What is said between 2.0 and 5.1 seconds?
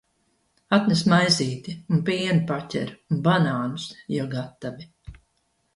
pienu paķer, un banānus. Ja gatavi.